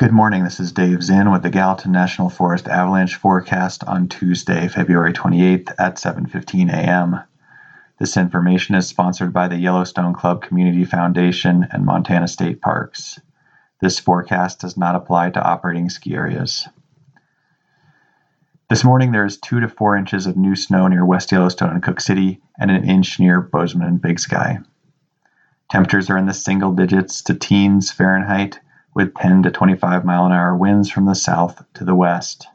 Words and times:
Good 0.00 0.12
morning. 0.12 0.44
This 0.44 0.60
is 0.60 0.72
Dave 0.72 1.02
Zinn 1.02 1.30
with 1.30 1.42
the 1.42 1.50
Gallatin 1.50 1.92
National 1.92 2.30
Forest 2.30 2.68
avalanche 2.68 3.16
forecast 3.16 3.84
on 3.84 4.08
Tuesday, 4.08 4.66
February 4.66 5.12
28th 5.12 5.74
at 5.78 5.96
7:15 5.96 6.72
a.m. 6.72 7.20
This 7.98 8.16
information 8.16 8.76
is 8.76 8.86
sponsored 8.86 9.34
by 9.34 9.46
the 9.46 9.58
Yellowstone 9.58 10.14
Club 10.14 10.40
Community 10.40 10.86
Foundation 10.86 11.68
and 11.70 11.84
Montana 11.84 12.28
State 12.28 12.62
Parks. 12.62 13.20
This 13.82 14.00
forecast 14.00 14.60
does 14.60 14.74
not 14.74 14.94
apply 14.94 15.32
to 15.32 15.44
operating 15.44 15.90
ski 15.90 16.14
areas. 16.14 16.66
This 18.70 18.82
morning 18.82 19.12
there 19.12 19.26
is 19.26 19.36
2 19.36 19.60
to 19.60 19.68
4 19.68 19.98
inches 19.98 20.24
of 20.24 20.34
new 20.34 20.56
snow 20.56 20.88
near 20.88 21.04
West 21.04 21.30
Yellowstone 21.30 21.74
and 21.74 21.82
Cooke 21.82 22.00
City 22.00 22.40
and 22.58 22.70
an 22.70 22.88
inch 22.88 23.20
near 23.20 23.42
Bozeman 23.42 23.86
and 23.86 24.00
Big 24.00 24.18
Sky. 24.18 24.60
Temperatures 25.70 26.08
are 26.08 26.16
in 26.16 26.24
the 26.24 26.32
single 26.32 26.72
digits 26.72 27.20
to 27.24 27.34
teens 27.34 27.92
Fahrenheit 27.92 28.60
with 28.94 29.14
10 29.14 29.44
to 29.44 29.50
25 29.50 30.04
mile 30.04 30.26
an 30.26 30.32
hour 30.32 30.56
winds 30.56 30.90
from 30.90 31.06
the 31.06 31.14
south 31.14 31.62
to 31.74 31.84
the 31.84 31.94
west. 31.94 32.46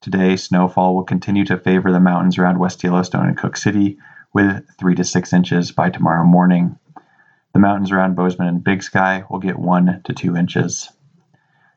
Today, 0.00 0.36
snowfall 0.36 0.94
will 0.94 1.04
continue 1.04 1.44
to 1.46 1.58
favor 1.58 1.92
the 1.92 2.00
mountains 2.00 2.38
around 2.38 2.58
West 2.58 2.82
Yellowstone 2.82 3.26
and 3.26 3.36
Cooke 3.36 3.56
City 3.56 3.98
with 4.32 4.64
3 4.78 4.94
to 4.94 5.04
6 5.04 5.32
inches 5.32 5.72
by 5.72 5.90
tomorrow 5.90 6.24
morning. 6.24 6.78
The 7.52 7.58
mountains 7.58 7.90
around 7.90 8.16
Bozeman 8.16 8.48
and 8.48 8.64
Big 8.64 8.82
Sky 8.82 9.24
will 9.30 9.38
get 9.38 9.58
1 9.58 10.02
to 10.04 10.12
2 10.12 10.36
inches. 10.36 10.90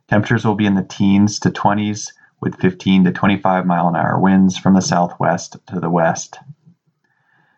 Temperatures 0.08 0.46
will 0.46 0.56
be 0.56 0.66
in 0.66 0.76
the 0.76 0.84
teens 0.84 1.40
to 1.40 1.52
20s 1.52 2.12
with 2.42 2.60
15 2.60 3.06
to 3.06 3.12
25 3.12 3.66
mile 3.66 3.88
an 3.88 3.96
hour 3.96 4.20
winds 4.20 4.58
from 4.58 4.74
the 4.74 4.82
southwest 4.82 5.58
to 5.68 5.80
the 5.80 5.90
west. 5.90 6.38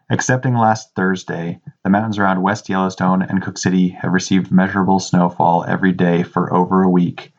Excepting 0.10 0.56
last 0.56 0.94
Thursday, 0.96 1.62
the 1.84 1.90
mountains 1.90 2.20
around 2.20 2.44
West 2.44 2.70
Yellowstone 2.70 3.24
and 3.24 3.42
Cooke 3.42 3.58
City 3.58 3.90
have 3.90 4.12
received 4.12 4.52
measurable 4.52 5.00
snowfall 5.00 5.66
every 5.68 5.92
day 5.92 6.22
for 6.22 6.54
over 6.54 6.84
a 6.84 6.90
week, 6.90 7.34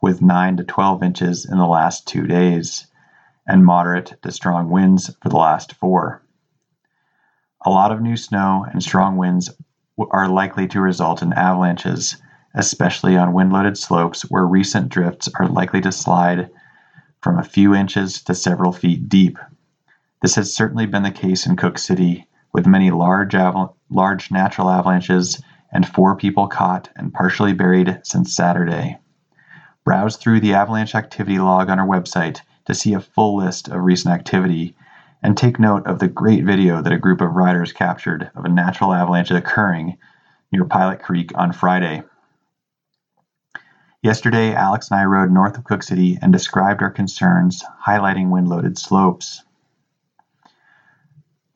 with 0.00 0.22
9 0.22 0.58
to 0.58 0.64
12 0.64 1.02
inches 1.02 1.44
in 1.44 1.58
the 1.58 1.66
last 1.66 2.06
two 2.06 2.26
days, 2.26 2.86
and 3.46 3.64
moderate 3.64 4.14
to 4.22 4.30
strong 4.30 4.70
winds 4.70 5.10
for 5.20 5.28
the 5.28 5.36
last 5.36 5.72
four. 5.74 6.22
A 7.66 7.70
lot 7.70 7.90
of 7.90 8.00
new 8.00 8.16
snow 8.16 8.64
and 8.70 8.80
strong 8.80 9.16
winds 9.16 9.50
are 10.12 10.28
likely 10.28 10.68
to 10.68 10.80
result 10.80 11.22
in 11.22 11.32
avalanches, 11.32 12.16
especially 12.54 13.16
on 13.16 13.32
wind 13.32 13.52
loaded 13.52 13.76
slopes 13.76 14.22
where 14.30 14.46
recent 14.46 14.90
drifts 14.90 15.28
are 15.40 15.48
likely 15.48 15.80
to 15.80 15.90
slide 15.90 16.48
from 17.20 17.36
a 17.36 17.42
few 17.42 17.74
inches 17.74 18.22
to 18.22 18.34
several 18.34 18.70
feet 18.70 19.08
deep. 19.08 19.38
This 20.22 20.36
has 20.36 20.54
certainly 20.54 20.86
been 20.86 21.02
the 21.02 21.10
case 21.10 21.46
in 21.46 21.56
Cooke 21.56 21.78
City, 21.78 22.27
with 22.58 22.66
many 22.66 22.90
large, 22.90 23.34
aval- 23.34 23.74
large 23.88 24.32
natural 24.32 24.68
avalanches 24.68 25.40
and 25.72 25.86
four 25.86 26.16
people 26.16 26.48
caught 26.48 26.90
and 26.96 27.14
partially 27.14 27.52
buried 27.52 28.00
since 28.02 28.34
Saturday. 28.34 28.98
Browse 29.84 30.16
through 30.16 30.40
the 30.40 30.54
avalanche 30.54 30.96
activity 30.96 31.38
log 31.38 31.70
on 31.70 31.78
our 31.78 31.86
website 31.86 32.40
to 32.64 32.74
see 32.74 32.94
a 32.94 33.00
full 33.00 33.36
list 33.36 33.68
of 33.68 33.84
recent 33.84 34.12
activity 34.12 34.74
and 35.22 35.36
take 35.36 35.60
note 35.60 35.86
of 35.86 36.00
the 36.00 36.08
great 36.08 36.44
video 36.44 36.82
that 36.82 36.92
a 36.92 36.98
group 36.98 37.20
of 37.20 37.30
riders 37.30 37.72
captured 37.72 38.28
of 38.34 38.44
a 38.44 38.48
natural 38.48 38.92
avalanche 38.92 39.30
occurring 39.30 39.96
near 40.50 40.64
Pilot 40.64 41.00
Creek 41.00 41.30
on 41.36 41.52
Friday. 41.52 42.02
Yesterday, 44.02 44.52
Alex 44.52 44.90
and 44.90 44.98
I 44.98 45.04
rode 45.04 45.30
north 45.30 45.56
of 45.56 45.62
Cooke 45.62 45.84
City 45.84 46.18
and 46.20 46.32
described 46.32 46.82
our 46.82 46.90
concerns, 46.90 47.62
highlighting 47.86 48.30
wind 48.30 48.48
loaded 48.48 48.78
slopes. 48.78 49.44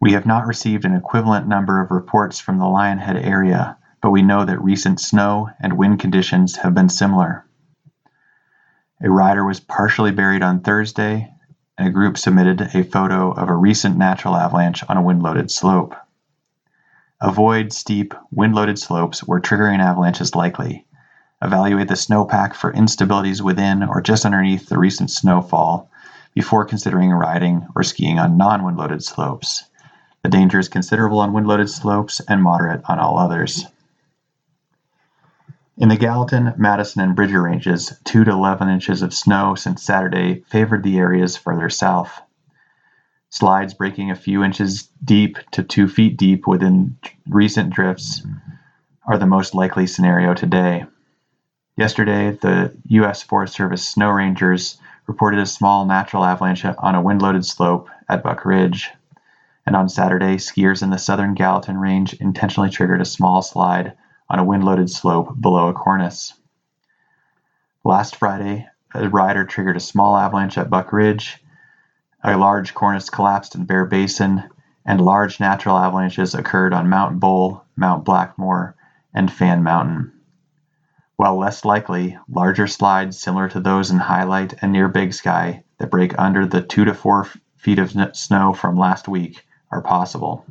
We 0.03 0.14
have 0.14 0.27
not 0.27 0.48
received 0.48 0.84
an 0.84 0.97
equivalent 0.97 1.47
number 1.47 1.81
of 1.81 1.92
reports 1.92 2.41
from 2.41 2.58
the 2.58 2.64
Lionhead 2.64 3.25
area, 3.25 3.77
but 4.00 4.11
we 4.11 4.20
know 4.20 4.44
that 4.44 4.61
recent 4.61 4.98
snow 4.98 5.50
and 5.61 5.78
wind 5.78 6.00
conditions 6.00 6.56
have 6.56 6.75
been 6.75 6.89
similar. 6.89 7.47
A 9.00 9.09
rider 9.09 9.44
was 9.44 9.61
partially 9.61 10.11
buried 10.11 10.42
on 10.42 10.59
Thursday, 10.59 11.33
and 11.78 11.86
a 11.86 11.92
group 11.92 12.19
submitted 12.19 12.62
a 12.75 12.83
photo 12.83 13.31
of 13.31 13.48
a 13.48 13.55
recent 13.55 13.97
natural 13.97 14.34
avalanche 14.34 14.83
on 14.89 14.97
a 14.97 15.03
wind 15.03 15.22
loaded 15.22 15.53
slope. 15.53 15.94
Avoid 17.21 17.72
steep, 17.72 18.12
wind 18.32 18.56
loaded 18.56 18.81
slopes 18.81 19.21
where 19.21 19.38
triggering 19.38 19.78
avalanche 19.78 20.21
is 20.21 20.34
likely. 20.34 20.84
Evaluate 21.41 21.87
the 21.87 21.94
snowpack 21.94 22.54
for 22.54 22.72
instabilities 22.72 23.41
within 23.41 23.84
or 23.84 24.00
just 24.00 24.25
underneath 24.25 24.69
the 24.69 24.78
recent 24.78 25.12
snowfall 25.12 25.88
before 26.34 26.65
considering 26.65 27.12
riding 27.12 27.69
or 27.77 27.84
skiing 27.84 28.19
on 28.19 28.37
non 28.37 28.65
wind 28.65 28.77
loaded 28.77 29.04
slopes. 29.04 29.69
The 30.22 30.28
danger 30.28 30.60
is 30.60 30.69
considerable 30.69 31.19
on 31.19 31.33
wind-loaded 31.33 31.69
slopes 31.69 32.21
and 32.21 32.43
moderate 32.43 32.83
on 32.88 33.00
all 33.00 33.19
others. 33.19 33.66
In 35.77 35.88
the 35.88 35.97
Gallatin, 35.97 36.55
Madison, 36.56 37.03
and 37.03 37.16
Bridger 37.16 37.43
ranges, 37.43 37.99
2 38.05 38.25
to 38.25 38.31
11 38.31 38.69
inches 38.69 39.03
of 39.03 39.12
snow 39.12 39.56
since 39.56 39.83
Saturday 39.83 40.44
favored 40.47 40.84
the 40.84 40.99
areas 40.99 41.37
further 41.37 41.69
south. 41.69 42.21
Slides 43.31 43.75
breaking 43.75 44.10
a 44.10 44.15
few 44.15 44.44
inches 44.44 44.88
deep 45.03 45.38
to 45.50 45.65
2 45.65 45.88
feet 45.88 46.16
deep 46.16 46.47
within 46.47 46.97
recent 47.28 47.71
drifts 47.71 48.25
are 49.09 49.19
the 49.19 49.27
most 49.27 49.54
likely 49.56 49.89
scenario 49.89 50.34
today. 50.34 50.84
Yesterday, 51.77 52.31
the 52.31 52.72
U.S. 52.89 53.22
Forest 53.22 53.54
Service 53.54 53.89
snow 53.89 54.10
rangers 54.10 54.78
reported 55.09 55.41
a 55.41 55.47
small 55.47 55.84
natural 55.84 56.25
avalanche 56.25 56.65
on 56.65 56.94
a 56.94 57.03
wind 57.03 57.22
loaded 57.22 57.44
slope 57.44 57.89
at 58.09 58.22
Buck 58.22 58.44
Ridge 58.44 58.91
and 59.65 59.77
on 59.77 59.89
Saturday, 59.89 60.37
skiers 60.37 60.83
in 60.83 60.91
the 60.91 60.99
southern 60.99 61.34
Gallatin 61.34 61.78
Range 61.78 62.12
intentionally 62.15 62.71
triggered 62.71 63.00
a 63.00 63.06
small 63.06 63.43
slide 63.43 63.93
on 64.28 64.39
a 64.39 64.45
wind 64.45 64.65
loaded 64.65 64.91
slope 64.91 65.41
below 65.41 65.69
a 65.69 65.73
cornice. 65.73 66.34
Last 67.84 68.17
Friday, 68.17 68.67
a 68.95 69.09
rider 69.09 69.45
triggered 69.45 69.77
a 69.77 69.81
small 69.81 70.17
avalanche 70.17 70.59
at 70.59 70.71
Buck 70.71 70.93
Ridge, 70.93 71.43
a 72.25 72.37
large 72.37 72.75
cornice 72.75 73.11
collapsed 73.11 73.55
in 73.55 73.65
Bear 73.65 73.87
Basin, 73.87 74.45
and 74.84 75.01
large 75.01 75.39
natural 75.39 75.78
avalanches 75.78 76.34
occurred 76.34 76.75
on 76.75 76.89
Mount 76.89 77.21
Bull, 77.21 77.65
Mount 77.77 78.05
Blackmore, 78.05 78.75
and 79.15 79.33
Fan 79.33 79.62
Mountain. 79.62 80.12
While 81.17 81.39
less 81.39 81.65
likely, 81.65 82.19
larger 82.28 82.67
slides 82.67 83.19
similar 83.19 83.49
to 83.51 83.61
those 83.61 83.91
in 83.91 83.99
Hyalite 83.99 84.59
and 84.61 84.72
near 84.72 84.89
Big 84.89 85.15
Sky 85.15 85.62
that 85.78 85.91
break 85.91 86.19
under 86.19 86.47
the 86.47 86.62
2 86.62 86.87
to 86.87 86.95
4 86.95 87.28
feet 87.56 87.78
of 87.78 87.95
snow 88.17 88.53
from 88.53 88.77
last 88.77 89.06
week 89.06 89.45
are 89.72 89.83
possible. 89.83 90.44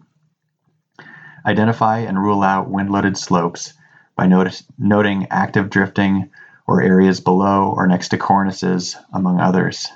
Identify 1.46 2.00
and 2.00 2.22
rule 2.22 2.44
out 2.44 2.70
wind-loaded 2.70 3.18
slopes 3.18 3.74
by 4.16 4.28
notice, 4.28 4.64
noting 4.78 5.28
active 5.32 5.70
drifting 5.70 6.30
or 6.68 6.82
areas 6.82 7.20
below 7.20 7.74
or 7.76 7.88
next 7.88 8.10
to 8.10 8.18
cornices, 8.18 8.98
among 9.14 9.40
others. 9.40 9.88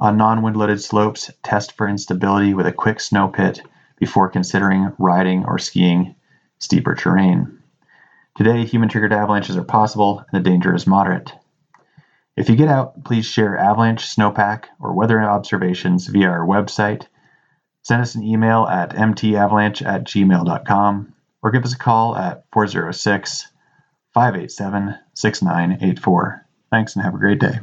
On 0.00 0.16
non-wind-loaded 0.16 0.80
slopes, 0.80 1.30
test 1.42 1.72
for 1.72 1.88
instability 1.88 2.54
with 2.54 2.66
a 2.66 2.72
quick 2.72 3.00
snow 3.00 3.28
pit 3.28 3.60
before 3.98 4.28
considering 4.28 4.92
riding 4.98 5.44
or 5.44 5.58
skiing 5.58 6.14
steeper 6.58 6.94
terrain. 6.94 7.58
Today, 8.36 8.64
human-triggered 8.64 9.12
avalanches 9.12 9.56
are 9.56 9.64
possible 9.64 10.18
and 10.18 10.44
the 10.44 10.50
danger 10.50 10.74
is 10.74 10.86
moderate. 10.86 11.32
If 12.36 12.48
you 12.48 12.56
get 12.56 12.68
out, 12.68 13.04
please 13.04 13.26
share 13.26 13.56
avalanche, 13.56 14.04
snowpack, 14.04 14.64
or 14.80 14.94
weather 14.94 15.22
observations 15.22 16.08
via 16.08 16.28
our 16.28 16.46
website 16.46 17.06
Send 17.84 18.00
us 18.00 18.14
an 18.14 18.22
email 18.24 18.66
at 18.66 18.90
mtavalanche 18.90 19.84
at 19.86 20.04
gmail.com 20.04 21.14
or 21.42 21.50
give 21.50 21.64
us 21.64 21.74
a 21.74 21.78
call 21.78 22.16
at 22.16 22.44
406 22.52 23.48
587 24.14 24.98
6984. 25.14 26.46
Thanks 26.70 26.96
and 26.96 27.04
have 27.04 27.14
a 27.14 27.18
great 27.18 27.40
day. 27.40 27.60